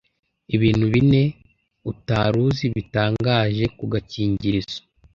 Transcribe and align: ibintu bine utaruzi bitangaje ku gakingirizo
ibintu 0.55 0.85
bine 0.93 1.23
utaruzi 1.91 2.65
bitangaje 2.75 3.63
ku 3.77 3.83
gakingirizo 3.91 4.79